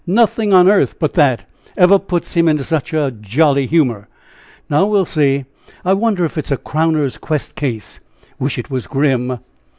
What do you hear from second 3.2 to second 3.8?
jolly